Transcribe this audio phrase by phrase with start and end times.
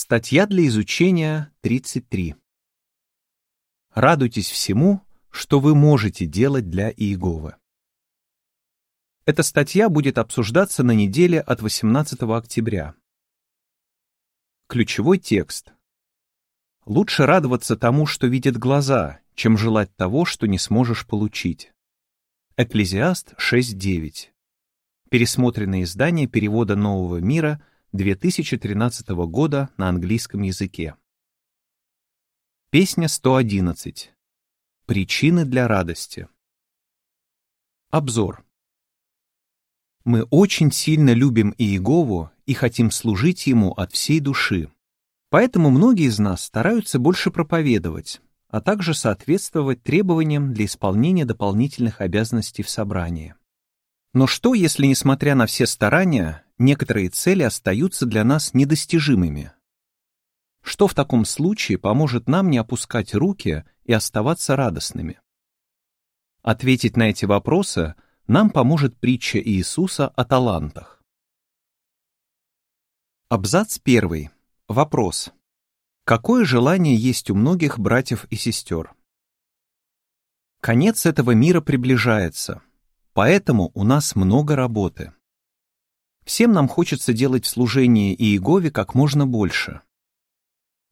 [0.00, 2.36] Статья для изучения 33.
[3.94, 7.56] Радуйтесь всему, что вы можете делать для Иеговы.
[9.24, 12.94] Эта статья будет обсуждаться на неделе от 18 октября.
[14.68, 15.72] Ключевой текст.
[16.86, 21.72] Лучше радоваться тому, что видят глаза, чем желать того, что не сможешь получить.
[22.56, 24.28] Экклезиаст 6.9.
[25.10, 27.60] Пересмотренное издание перевода Нового мира
[27.92, 30.94] 2013 года на английском языке.
[32.68, 34.12] Песня 111.
[34.84, 36.28] Причины для радости.
[37.88, 38.44] Обзор.
[40.04, 44.70] Мы очень сильно любим Иегову и хотим служить Ему от всей души.
[45.30, 52.62] Поэтому многие из нас стараются больше проповедовать, а также соответствовать требованиям для исполнения дополнительных обязанностей
[52.62, 53.34] в собрании.
[54.12, 59.52] Но что, если, несмотря на все старания, некоторые цели остаются для нас недостижимыми?
[60.62, 65.20] Что в таком случае поможет нам не опускать руки и оставаться радостными?
[66.42, 67.94] Ответить на эти вопросы
[68.26, 71.02] нам поможет притча Иисуса о талантах.
[73.28, 74.30] Абзац первый.
[74.66, 75.32] Вопрос.
[76.04, 78.94] Какое желание есть у многих братьев и сестер?
[80.60, 82.62] Конец этого мира приближается—
[83.18, 85.12] Поэтому у нас много работы.
[86.28, 89.80] Всем нам хочется делать в служении Иегове как можно больше.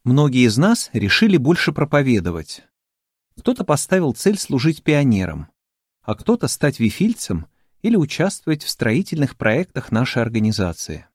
[0.03, 2.63] Многие из нас решили больше проповедовать.
[3.37, 5.49] Кто-то поставил цель служить пионером,
[6.01, 7.49] а кто-то стать вифильцем
[7.83, 11.07] или участвовать в строительных проектах нашей организации.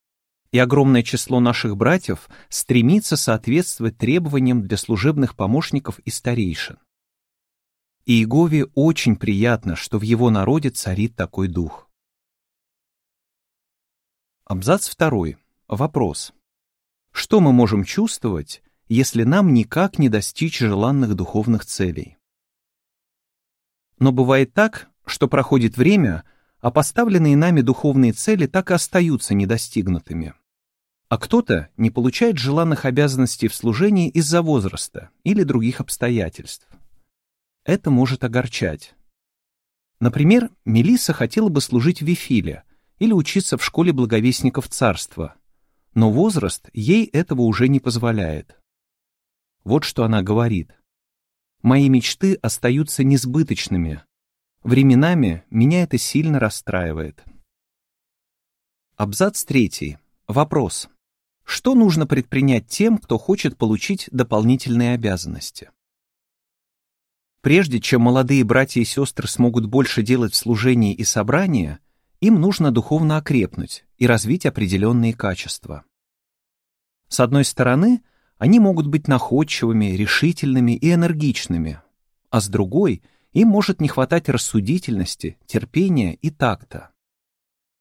[0.52, 6.78] И огромное число наших братьев стремится соответствовать требованиям для служебных помощников и старейшин.
[8.06, 11.91] Иегове очень приятно, что в его народе царит такой дух.
[14.52, 15.38] Абзац второй.
[15.70, 16.34] Вопрос.
[17.14, 22.18] Что мы можем чувствовать, если нам никак не достичь желанных духовных целей?
[23.98, 26.25] Но бывает так, что проходит время,
[26.59, 30.34] а поставленные нами духовные цели так и остаются недостигнутыми.
[31.08, 36.68] А кто-то не получает желанных обязанностей в служении из-за возраста или других обстоятельств
[37.64, 38.96] это может огорчать.
[40.02, 42.66] Например, Мелисса хотела бы служить в Вифиле
[43.01, 45.34] или учиться в школе благовестников царства,
[45.95, 48.56] но возраст ей этого уже не позволяет.
[49.63, 50.69] Вот что она говорит.
[51.63, 54.03] «Мои мечты остаются несбыточными.
[54.62, 57.23] Временами меня это сильно расстраивает».
[58.97, 59.97] Абзац третий.
[60.28, 60.88] Вопрос.
[61.44, 65.72] Что нужно предпринять тем, кто хочет получить дополнительные обязанности?
[67.41, 71.79] Прежде чем молодые братья и сестры смогут больше делать в служении и собрании,
[72.22, 75.84] им нужно духовно окрепнуть и развить определенные качества.
[77.09, 78.02] С одной стороны,
[78.38, 81.81] они могут быть находчивыми, решительными и энергичными,
[82.30, 86.92] а с другой, им может не хватать рассудительности, терпения и такта.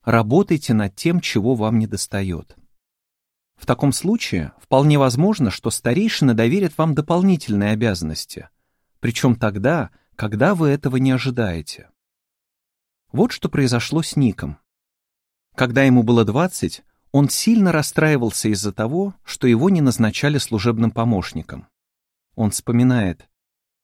[0.05, 2.57] Работайте над тем, чего вам недостает.
[3.55, 8.49] В таком случае вполне возможно, что старейшины доверят вам дополнительные обязанности–
[9.01, 11.90] причем тогда, когда вы этого не ожидаете.
[13.13, 14.59] Вот что произошло с Ником.
[15.57, 16.83] Когда ему было 20,
[17.13, 21.67] он сильно расстраивался из-за того, что его не назначали служебным помощником.
[22.37, 23.29] Он вспоминает,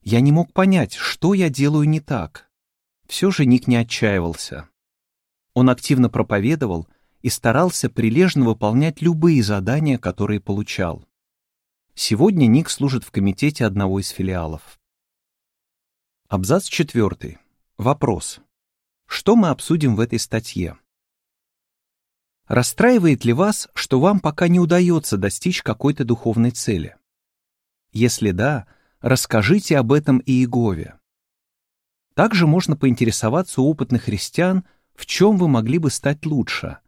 [0.03, 2.48] «Я не мог понять, что я делаю не так».
[3.09, 4.69] Все же Ник не отчаивался.
[5.54, 6.86] Он активно проповедовал
[7.22, 11.04] и старался прилежно выполнять любые задания, которые получал.
[11.94, 14.78] Сегодня Ник служит в комитете одного из филиалов.
[16.28, 17.38] Абзац 4.
[17.78, 18.41] Вопрос.
[19.06, 20.78] Что мы обсудим в этой статье?
[22.47, 26.97] Расстраивает ли вас, что вам пока не удается достичь какой-то духовной цели?
[27.93, 28.66] Если да,
[29.00, 30.99] расскажите об этом и Иегове.
[32.15, 34.65] Также можно поинтересоваться у опытных христиан,
[34.95, 36.78] в чем вы могли бы стать лучше,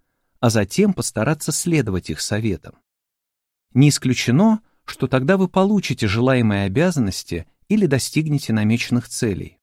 [0.40, 2.78] а затем постараться следовать их советам.
[3.74, 9.58] Не исключено, что тогда вы получите желаемые обязанности или достигнете намеченных целей.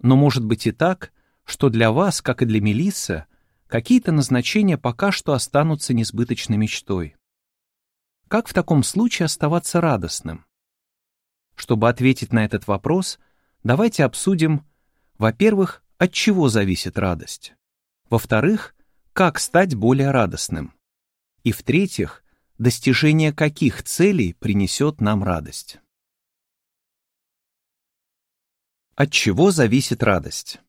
[0.00, 1.12] Но может быть и так,
[1.48, 3.24] что для вас, как и для Мелиссы,
[3.68, 7.16] какие-то назначения пока что останутся несбыточной мечтой.
[8.28, 10.44] Как в таком случае оставаться радостным?
[11.54, 13.18] Чтобы ответить на этот вопрос,
[13.64, 14.66] давайте обсудим,
[15.16, 17.54] во-первых, от чего зависит радость,
[18.10, 18.74] во-вторых,
[19.14, 20.74] как стать более радостным,
[21.44, 22.22] и в-третьих,
[22.58, 25.80] достижение каких целей принесет нам радость.
[28.96, 30.60] От чего зависит радость?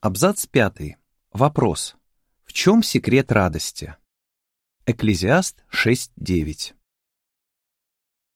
[0.00, 0.96] Абзац 5.
[1.32, 1.96] Вопрос.
[2.44, 3.96] В чем секрет радости?
[4.86, 6.74] Экклезиаст 6.9.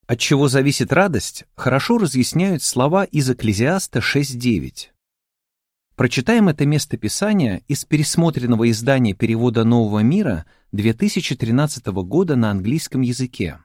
[0.09, 4.89] От чего зависит радость, хорошо разъясняют слова из Экклезиаста 6.9.
[5.95, 13.61] Прочитаем это место Писания из пересмотренного издания перевода Нового мира 2013 года на английском языке.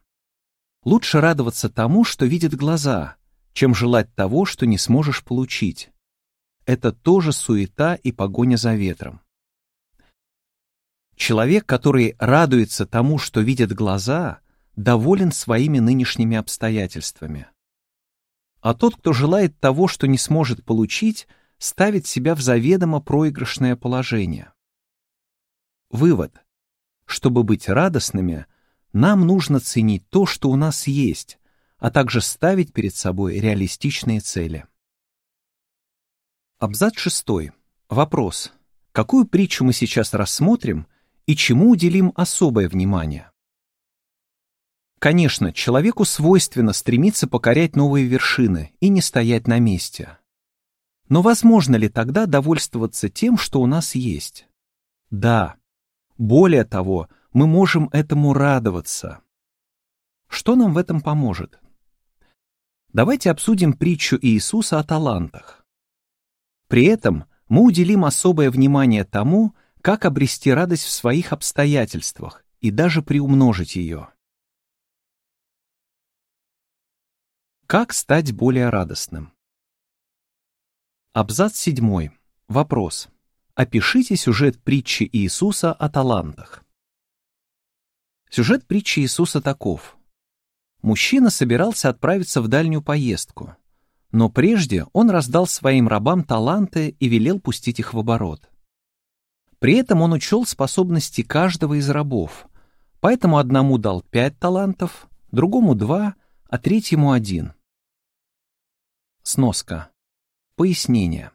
[0.83, 3.15] Лучше радоваться тому, что видят глаза,
[3.53, 5.89] чем желать того, что не сможешь получить.
[6.67, 9.21] Это тоже суета и погоня за ветром.
[11.15, 14.41] Человек, который радуется тому, что видят глаза,
[14.75, 17.47] доволен своими нынешними обстоятельствами.
[18.59, 24.51] А тот, кто желает того, что не сможет получить, ставит себя в заведомо проигрышное положение.
[25.89, 26.35] Вывод.
[27.05, 28.45] Чтобы быть радостными,
[28.91, 31.39] нам нужно ценить то, что у нас есть,
[31.77, 34.65] а также ставить перед собой реалистичные цели.
[36.59, 37.51] Абзац 6.
[37.87, 38.51] Вопрос.
[38.91, 40.87] Какую притчу мы сейчас рассмотрим
[41.27, 43.29] и чему уделим особое внимание?
[44.97, 50.17] Конечно, человеку свойственно стремиться покорять новые вершины и не стоять на месте.
[51.09, 54.47] Но возможно ли тогда довольствоваться тем, что у нас есть?
[55.11, 55.57] Да.
[56.17, 59.19] Более того, мы можем этому радоваться.
[60.27, 61.59] Что нам в этом поможет?
[62.93, 65.66] Давайте обсудим притчу Иисуса о талантах.
[66.67, 73.01] При этом мы уделим особое внимание тому, как обрести радость в своих обстоятельствах и даже
[73.01, 74.09] приумножить ее.
[77.67, 79.33] Как стать более радостным?
[81.13, 82.09] Абзац 7.
[82.47, 83.09] Вопрос.
[83.55, 86.63] Опишите сюжет притчи Иисуса о талантах.
[88.29, 89.97] Сюжет притчи Иисуса таков.
[90.81, 93.55] Мужчина собирался отправиться в дальнюю поездку,
[94.11, 98.49] но прежде он раздал своим рабам таланты и велел пустить их в оборот.
[99.59, 102.47] При этом он учел способности каждого из рабов,
[102.99, 106.15] поэтому одному дал пять талантов, другому два,
[106.49, 107.53] а третьему один.
[109.23, 109.89] Сноска.
[110.55, 111.31] Пояснение.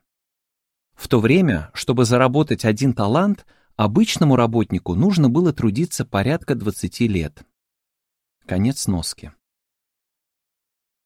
[0.94, 3.44] В то время, чтобы заработать один талант,
[3.76, 7.44] обычному работнику нужно было трудиться порядка 20 лет.
[8.46, 9.32] Конец сноски.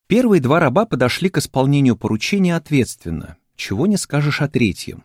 [0.08, 5.03] Первые два раба подошли к исполнению поручения ответственно, чего не скажешь о третьем.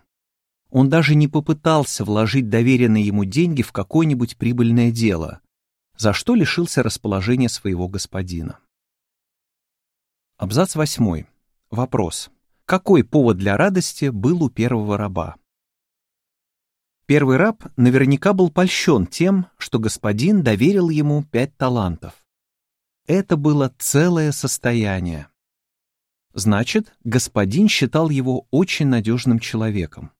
[0.69, 5.41] Он даже не попытался вложить доверенные ему деньги в какое-нибудь прибыльное дело,
[5.97, 8.59] за что лишился расположения своего господина.
[10.37, 11.25] Абзац 8.
[11.71, 12.29] Вопрос.
[12.65, 15.35] Какой повод для радости был у первого раба?
[17.07, 22.20] Первый раб наверняка был польщен тем, что господин доверил ему пять талантов.
[23.13, 25.27] Это было целое состояние.
[26.33, 30.13] Значит, господин считал его очень надежным человеком.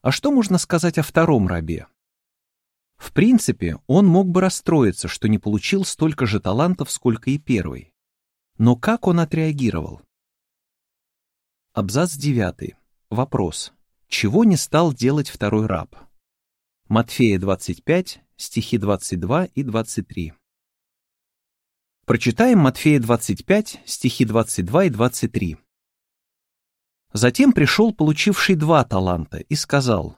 [0.00, 1.88] А что можно сказать о втором рабе?
[2.96, 7.92] В принципе, он мог бы расстроиться, что не получил столько же талантов, сколько и первый.
[8.56, 10.00] Но как он отреагировал?
[11.72, 12.76] Абзац 9.
[13.10, 13.72] Вопрос.
[14.06, 15.96] Чего не стал делать второй раб?
[16.86, 20.34] Матфея 25, стихи 22 и 23.
[22.08, 25.58] Прочитаем Матфея 25, стихи 22 и 23.
[27.12, 30.16] Затем пришел получивший два таланта и сказал,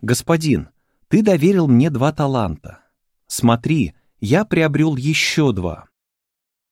[0.00, 0.68] «Господин,
[1.08, 2.78] ты доверил мне два таланта.
[3.26, 5.88] Смотри, я приобрел еще два».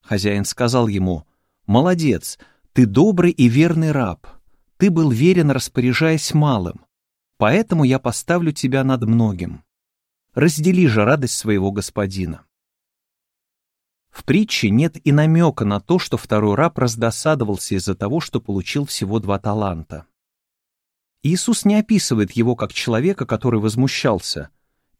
[0.03, 1.27] Хозяин сказал ему,
[1.67, 2.39] «Молодец,
[2.75, 4.25] ты добрый и верный раб.
[4.77, 6.87] Ты был верен, распоряжаясь малым.
[7.39, 9.65] Поэтому я поставлю тебя над многим.
[10.33, 12.44] Раздели же радость своего господина.
[14.15, 18.87] В притче нет и намека на то, что второй раб раздосадовался из-за того, что получил
[18.87, 20.07] всего два таланта.
[21.25, 24.51] Иисус не описывает его как человека, который возмущался.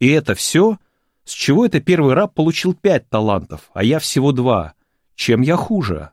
[0.01, 0.79] И это все?
[1.25, 4.75] С чего это первый раб получил пять талантов, а я всего два?
[5.15, 6.11] Чем я хуже?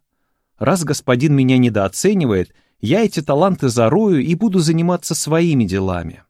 [0.60, 6.24] Раз господин меня недооценивает, я эти таланты зарою и буду заниматься своими делами.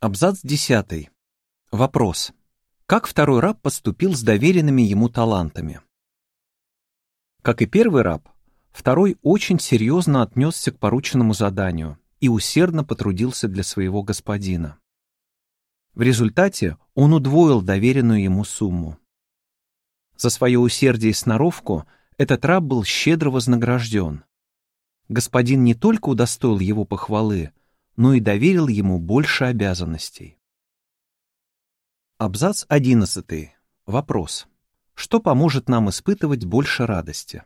[0.00, 1.08] Абзац 10.
[1.70, 2.34] Вопрос.
[2.92, 5.80] Как второй раб поступил с доверенными ему талантами?
[7.40, 8.28] Как и первый раб,
[8.70, 14.78] второй очень серьезно отнесся к порученному заданию и усердно потрудился для своего господина.
[15.94, 18.98] В результате он удвоил доверенную ему сумму.
[20.18, 21.86] За свое усердие и сноровку–
[22.18, 24.22] этот раб был щедро вознагражден.
[25.08, 27.52] Господин не только удостоил его похвалы,
[27.96, 30.36] но и доверил ему больше обязанностей.
[32.24, 33.50] Абзац 11.
[33.84, 34.46] Вопрос.
[34.94, 37.42] Что поможет нам испытывать больше радости?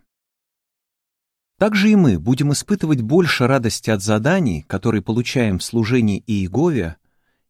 [1.58, 6.96] Также и мы будем испытывать больше радости от заданий, которые получаем в служении Иегове,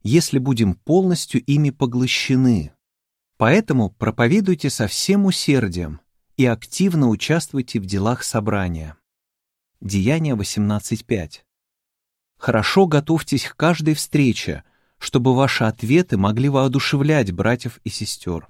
[0.04, 2.72] если будем полностью ими поглощены,
[3.38, 6.00] Поэтому проповедуйте со всем усердием
[6.36, 8.96] и активно участвуйте в делах собрания.
[9.80, 11.40] Деяние 18.5.
[12.38, 14.62] Хорошо готовьтесь к каждой встрече,
[14.98, 18.48] чтобы ваши ответы могли воодушевлять братьев и сестер.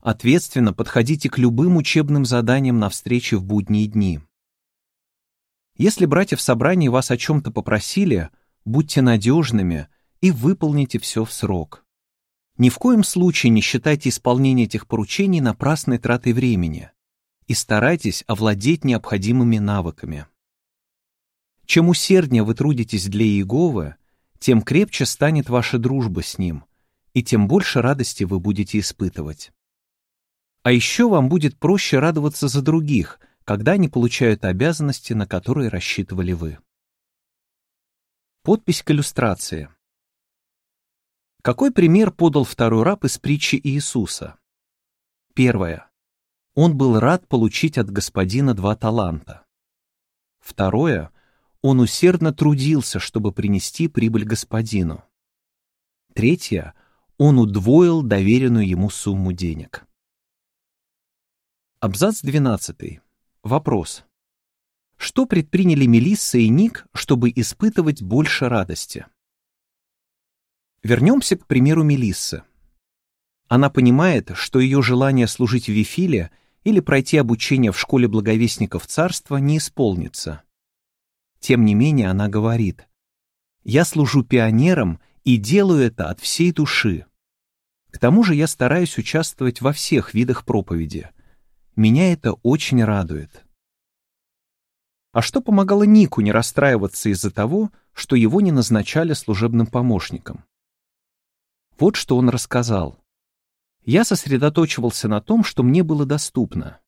[0.00, 4.20] Ответственно подходите к любым учебным заданиям на встрече в будние дни.
[5.76, 8.30] Если братья в собрании вас о чем-то попросили,
[8.64, 9.88] будьте надежными
[10.20, 11.84] и выполните все в срок.
[12.56, 16.90] Ни в коем случае не считайте исполнение этих поручений напрасной тратой времени
[17.46, 20.26] и старайтесь овладеть необходимыми навыками.
[21.66, 23.96] Чем усерднее вы трудитесь для Иеговы,
[24.40, 26.64] тем крепче станет ваша дружба с Ним,
[27.12, 29.52] и тем больше радости вы будете испытывать.
[30.62, 36.32] А еще вам будет проще радоваться за других, когда они получают обязанности, на которые рассчитывали
[36.32, 36.58] вы.
[38.42, 39.68] Подпись к иллюстрации.
[41.42, 44.38] Какой пример подал второй раб из притчи Иисуса?
[45.34, 45.90] Первое.
[46.54, 49.44] Он был рад получить от господина два таланта.
[50.38, 51.12] Второе.
[51.62, 55.04] Он усердно трудился, чтобы принести прибыль господину.
[56.14, 56.74] Третье.
[57.18, 59.84] Он удвоил доверенную ему сумму денег.
[61.80, 63.00] Абзац 12.
[63.42, 64.04] Вопрос.
[64.96, 69.06] Что предприняли Мелисса и Ник, чтобы испытывать больше радости?
[70.82, 72.42] Вернемся к примеру Мелиссы.
[73.48, 76.30] Она понимает, что ее желание служить в Вифиле
[76.64, 80.42] или пройти обучение в школе благовестников царства не исполнится.
[81.40, 82.88] Тем не менее она говорит,
[83.64, 87.06] «Я служу пионером и делаю это от всей души.
[87.90, 91.10] К тому же я стараюсь участвовать во всех видах проповеди.
[91.74, 93.44] Меня это очень радует».
[95.12, 100.44] А что помогало Нику не расстраиваться из-за того, что его не назначали служебным помощником?
[101.78, 103.02] Вот что он рассказал.
[103.84, 106.78] Я сосредоточивался на том, что мне было доступно.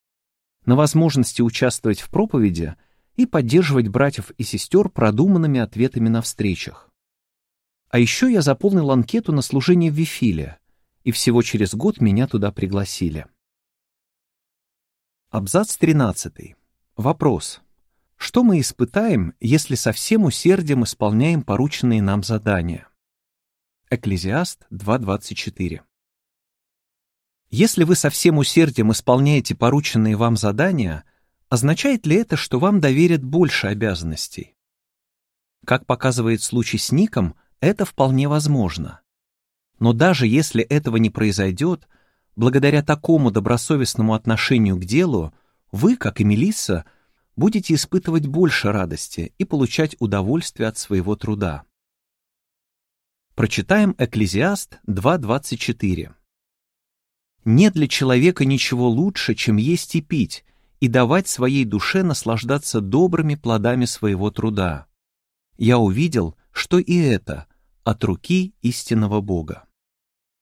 [0.67, 2.77] На возможности участвовать в проповеди
[3.23, 6.91] и поддерживать братьев и сестер продуманными ответами на встречах.
[7.88, 10.59] А еще я заполнил анкету на служение в Вифиле,
[11.05, 13.26] и всего через год меня туда пригласили.
[15.31, 16.57] Абзац 13.
[16.97, 17.61] Вопрос.
[18.17, 22.88] Что мы испытаем, если со всем усердием исполняем порученные нам задания?
[23.91, 25.81] Экклезиаст 2.24.
[27.50, 31.05] Если вы со всем усердием исполняете порученные вам задания,
[31.53, 34.57] означает ли это, что вам доверят больше обязанностей?
[35.67, 39.03] Как показывает случай с Ником, это вполне возможно.
[39.79, 41.89] Но даже если этого не произойдет,
[42.37, 45.35] благодаря такому добросовестному отношению к делу,
[45.73, 46.87] вы, как и Мелисса,
[47.37, 51.65] будете испытывать больше радости и получать удовольствие от своего труда.
[53.35, 56.15] Прочитаем Экклезиаст 2.24.
[57.45, 60.47] «Нет для человека ничего лучше, чем есть и пить,
[60.83, 64.89] и давать своей душе наслаждаться добрыми плодами своего труда.
[65.57, 67.47] Я увидел, что и это
[67.85, 69.69] от руки истинного Бога.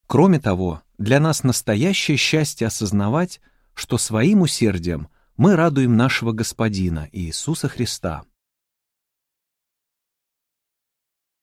[0.06, 3.42] Кроме того, для нас настоящее счастье осознавать,
[3.74, 8.24] что своим усердием мы радуем нашего Господина Иисуса Христа.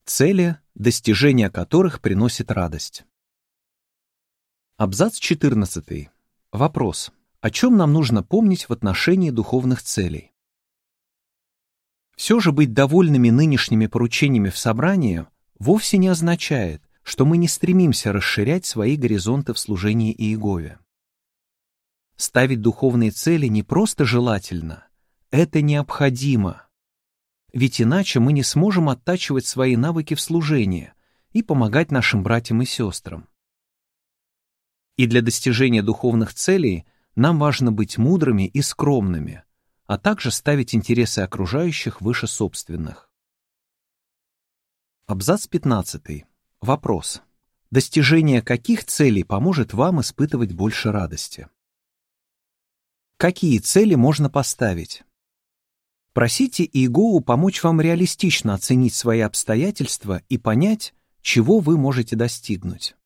[0.05, 3.05] Цели достижение которых приносит радость.
[4.77, 6.09] Абзац 14.
[6.51, 7.11] Вопрос.
[7.47, 10.33] О чем нам нужно помнить в отношении духовных целей?
[12.17, 15.25] Все же быть довольными нынешними поручениями в собрании
[15.57, 20.77] вовсе не означает, что мы не стремимся расширять свои горизонты в служении Иегове.
[22.17, 24.85] Ставить духовные цели не просто желательно,
[25.31, 26.63] это необходимо–
[27.53, 30.91] ведь иначе мы не сможем оттачивать свои навыки в служении
[31.31, 33.25] и помогать нашим братьям и сестрам.
[34.97, 36.85] И для достижения духовных целей
[37.17, 39.43] нам важно быть мудрыми и скромными,
[39.85, 43.09] а также ставить интересы окружающих выше собственных.
[45.07, 46.25] Абзац 15.
[46.61, 47.23] Вопрос.
[47.71, 51.49] Достижение каких целей поможет вам испытывать больше радости?
[53.17, 55.03] Какие цели можно поставить?
[56.13, 62.96] Просите Иегову помочь вам реалистично оценить свои обстоятельства и понять, чего вы можете достигнуть.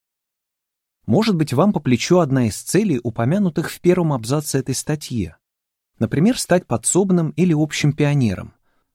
[1.05, 5.33] Может быть, вам по плечу одна из целей, упомянутых в первом абзаце этой статьи.
[5.99, 8.53] Например, стать подсобным или общим пионером,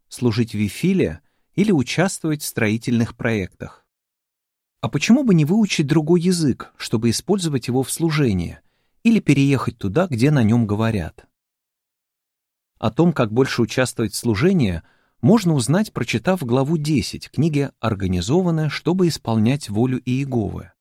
[0.08, 1.20] служить в Вифиле
[1.54, 3.86] или участвовать в строительных проектах.
[4.80, 8.60] А почему бы не выучить другой язык, чтобы использовать его в служении,
[9.02, 11.26] или переехать туда, где на нем говорят?
[12.78, 14.82] О том, как больше участвовать в служении,
[15.22, 20.72] можно узнать, прочитав главу 10 книги «Организованная, чтобы исполнять волю Иеговы».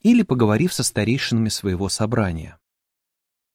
[0.00, 2.58] Или поговорив со старейшинами своего собрания.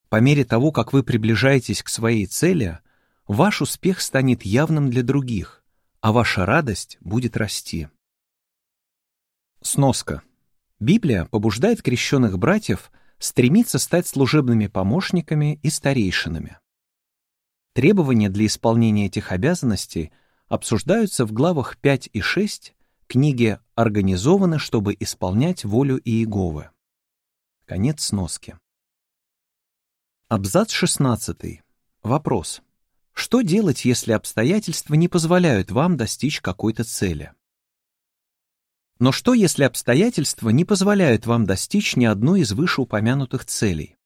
[0.09, 2.79] По мере того, как вы приближаетесь к своей цели,
[3.27, 5.63] ваш успех станет явным для других,
[6.01, 7.89] а ваша радость будет расти.
[9.61, 10.21] Сноска.
[10.79, 16.59] Библия побуждает крещенных братьев стремиться стать служебными помощниками и старейшинами.
[17.73, 20.11] Требования для исполнения этих обязанностей
[20.47, 22.74] обсуждаются в главах 5 и 6
[23.07, 26.69] книги организованы, чтобы исполнять волю Иеговы.
[27.65, 28.57] Конец сноски.
[30.27, 31.61] Абзац 16.
[32.03, 32.61] Вопрос.
[33.13, 37.33] Что делать, если обстоятельства не позволяют вам достичь какой-то цели?
[38.99, 43.97] Но что, если обстоятельства не позволяют вам достичь ни одной из вышеупомянутых целей?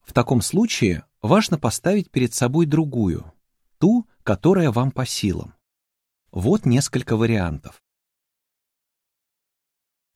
[0.00, 3.32] В таком случае важно поставить перед собой другую,
[3.78, 5.54] ту, которая вам по силам.
[6.30, 7.82] Вот несколько вариантов.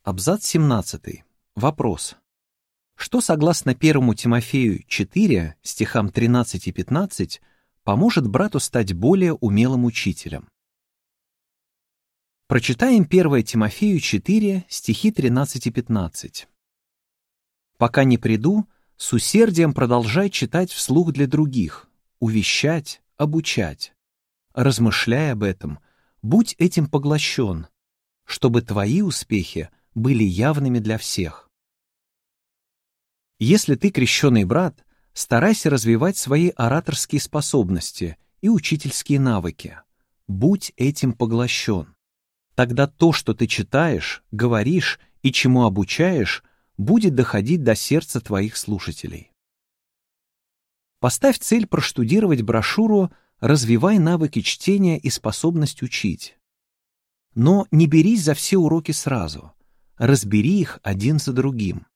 [0.04, 1.22] Абзац 17.
[1.54, 2.16] Вопрос.
[2.96, 7.40] Что, согласно 1 Тимофею 4, стихам 13 и 15,
[7.84, 10.48] поможет брату стать более умелым учителем?
[12.48, 16.48] Прочитаем 1 Тимофею 4, стихи 13 и 15.
[17.78, 18.66] «Пока не приду,
[18.96, 23.94] с усердием продолжай читать вслух для других, увещать, обучать.
[24.52, 25.78] Размышляя об этом,
[26.22, 27.68] будь этим поглощен,
[28.24, 31.50] чтобы твои успехи были явными для всех.
[33.38, 39.78] Если ты крещеный брат, старайся развивать свои ораторские способности и учительские навыки.
[40.28, 41.94] Будь этим поглощен.
[42.54, 46.44] Тогда то, что ты читаешь, говоришь и чему обучаешь,
[46.76, 49.32] будет доходить до сердца твоих слушателей.
[51.00, 56.38] Поставь цель проштудировать брошюру «Развивай навыки чтения и способность учить».
[57.34, 59.52] Но не берись за все уроки сразу.
[60.02, 61.86] Разбери их один за другим.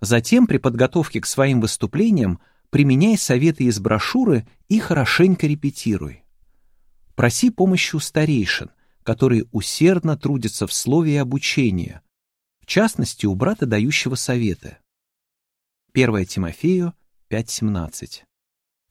[0.00, 6.24] Затем при подготовке к своим выступлениям применяй советы из брошюры и хорошенько репетируй.
[7.14, 8.70] Проси помощи у старейшин–
[9.02, 12.00] которые усердно трудятся в слове и обучении,
[12.60, 14.78] в частности, у брата, дающего советы.
[15.94, 16.94] 1 Тимофею
[17.30, 18.22] 5.17.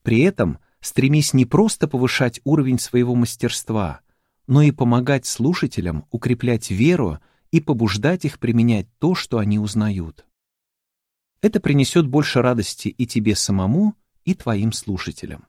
[0.02, 4.00] При этом стремись не просто повышать уровень своего мастерства,
[4.46, 7.18] но и помогать слушателям укреплять веру
[7.52, 10.26] и побуждать их применять то, что они узнают.
[11.42, 15.46] Это принесет больше радости и тебе самому, и твоим слушателям.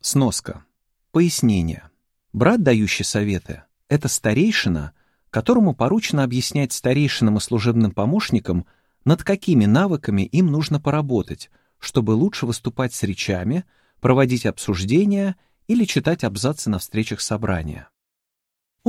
[0.00, 0.64] Сноска.
[1.10, 1.90] Пояснение.
[2.32, 4.92] Брат, дающий советы,— это старейшина,
[5.30, 8.66] которому поручено объяснять старейшинам и служебным помощникам,
[9.04, 13.64] над какими навыками им нужно поработать, чтобы лучше выступать с речами,
[14.00, 17.88] проводить обсуждения или читать абзацы на встречах собрания.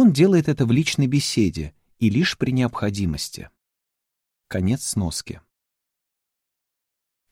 [0.01, 3.49] Он делает это в личной беседе и лишь при необходимости.
[4.47, 5.41] Конец сноски.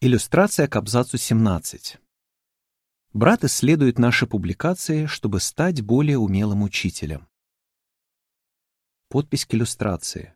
[0.01, 1.97] Иллюстрация к абзацу 17.
[3.13, 7.29] Брат исследует наши публикации, чтобы стать более умелым учителем.
[9.07, 10.35] Подпись к иллюстрации.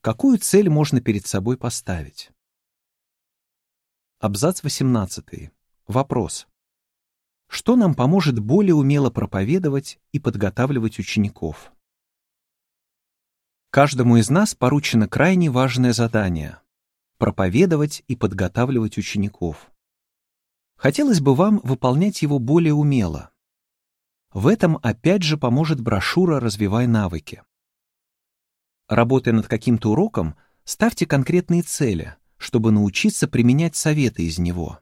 [0.00, 2.32] Какую цель можно перед собой поставить?
[4.18, 5.52] Абзац 18.
[5.86, 6.48] Вопрос.
[7.48, 11.72] Что нам поможет более умело проповедовать и подготавливать учеников?
[13.70, 16.60] Каждому из нас поручено крайне важное задание—
[17.18, 19.70] проповедовать и подготавливать учеников.
[20.76, 23.30] Хотелось бы вам выполнять его более умело.
[24.32, 27.42] В этом опять же поможет брошюра «Развивай навыки».
[28.88, 34.80] Работая над каким-то уроком, ставьте конкретные цели, чтобы научиться применять советы из него.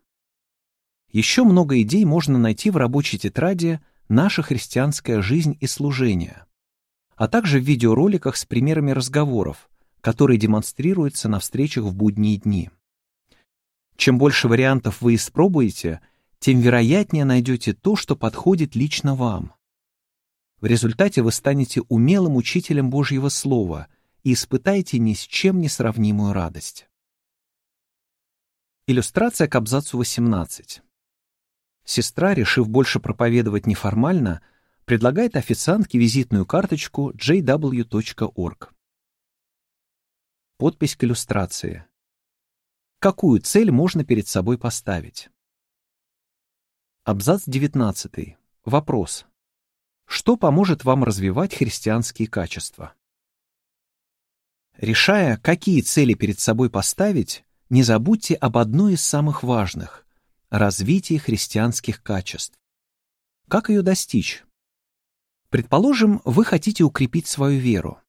[1.16, 6.44] Еще много идей можно найти в рабочей тетради «Наша христианская жизнь и служение»,
[7.14, 9.70] а также в видеороликах с примерами разговоров,
[10.02, 12.68] которые демонстрируются на встречах в будние дни.
[13.96, 16.02] Чем больше вариантов вы испробуете,
[16.38, 19.54] тем вероятнее найдете то, что подходит лично вам.
[20.60, 23.86] В результате вы станете умелым учителем Божьего Слова
[24.22, 26.90] и испытаете ни с чем не сравнимую радость.
[28.86, 30.82] Иллюстрация к абзацу 18.
[31.86, 34.42] Сестра, решив больше проповедовать неформально,
[34.84, 38.74] предлагает официантке визитную карточку jw.org.
[40.58, 41.86] Подпись к иллюстрации
[42.98, 45.28] какую цель можно перед собой поставить.
[47.04, 48.36] Абзац 19.
[48.64, 49.26] Вопрос.
[50.06, 52.94] Что поможет вам развивать христианские качества?
[54.76, 60.05] Решая, какие цели перед собой поставить, не забудьте об одной из самых важных—
[60.50, 62.58] развитии христианских качеств.
[63.48, 64.44] Как ее достичь?
[65.50, 68.00] Предположим, вы хотите укрепить свою веру.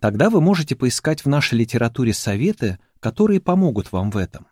[0.00, 4.46] Тогда вы можете поискать в нашей литературе советы, которые помогут вам в этом.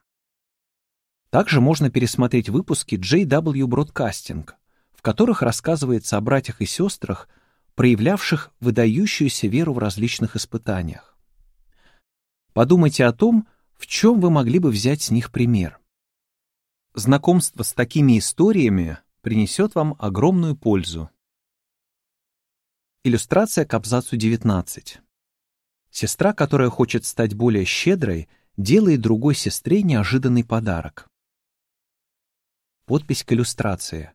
[1.31, 4.49] Также можно пересмотреть выпуски JW Broadcasting,
[4.93, 7.29] в которых рассказывается о братьях и сестрах,
[7.77, 11.17] проявлявших выдающуюся веру в различных испытаниях.
[12.53, 13.47] Подумайте о том,
[13.77, 15.81] в чем вы могли бы взять с них пример.
[16.95, 21.09] Знакомство с такими историями принесет вам огромную пользу.
[23.05, 24.99] Иллюстрация к абзацу 19.
[25.93, 31.09] Сестра, которая хочет стать более щедрой, делает другой сестре неожиданный подарок.
[32.87, 34.13] Подпись к иллюстрации.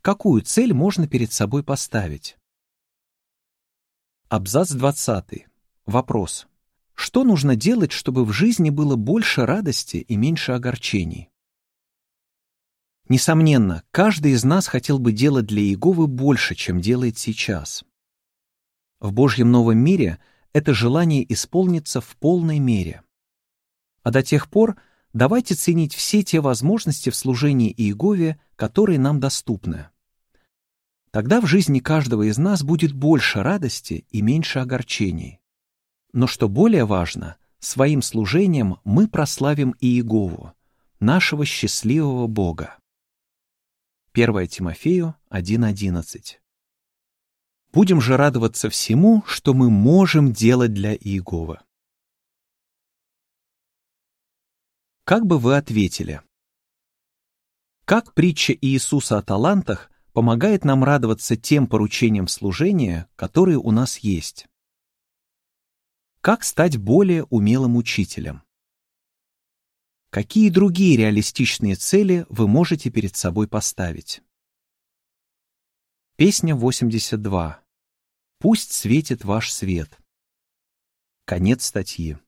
[0.00, 2.38] Какую цель можно перед собой поставить?
[4.30, 5.46] Абзац 20.
[5.84, 6.46] Вопрос.
[6.94, 11.29] Что нужно делать, чтобы в жизни было больше радости и меньше огорчений?
[13.08, 17.84] Несомненно, каждый из нас хотел бы делать для Иеговы больше, чем делает сейчас.
[19.00, 20.18] В Божьем новом мире
[20.52, 23.02] это желание исполнится в полной мере.
[24.02, 24.76] А до тех пор
[25.12, 29.88] давайте ценить все те возможности в служении Иегове, которые нам доступны.
[31.10, 35.40] Тогда в жизни каждого из нас будет больше радости и меньше огорчений.
[36.12, 40.52] Но что более важно, своим служением мы прославим Иегову,
[41.00, 42.79] нашего счастливого Бога.
[44.22, 46.36] 1 Тимофею 1.11
[47.72, 51.58] Будем же радоваться всему, что мы можем делать для Иеговы.
[55.04, 56.20] Как бы вы ответили?
[57.86, 64.48] Как притча Иисуса о талантах помогает нам радоваться тем поручениям служения, которые у нас есть?
[66.20, 68.42] Как стать более умелым учителем?
[70.10, 74.22] Какие другие реалистичные цели вы можете перед собой поставить?
[76.16, 77.62] Песня 82.
[78.38, 80.00] Пусть светит ваш свет.
[81.26, 82.18] Конец статьи.